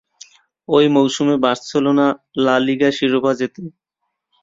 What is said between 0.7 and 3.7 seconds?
ঐ মৌসুমে Barcelona La Liga শিরোপা জেতে।